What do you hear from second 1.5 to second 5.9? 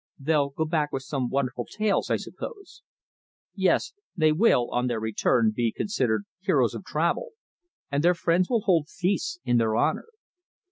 tales, I suppose." "Yes. They will, on their return, be